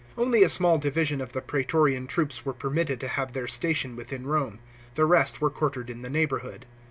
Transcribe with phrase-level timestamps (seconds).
[0.17, 4.25] Only a small division of the praetorian troops were permitted to have their station within
[4.25, 4.57] Rome;
[4.95, 6.65] the rest were quartered in the neighbourhood.